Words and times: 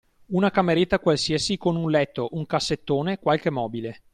Una 0.29 0.49
cameretta 0.49 0.97
qualsiasi, 0.97 1.59
con 1.59 1.75
un 1.77 1.91
letto, 1.91 2.29
un 2.31 2.47
cassettone, 2.47 3.19
qualche 3.19 3.51
mobile. 3.51 4.01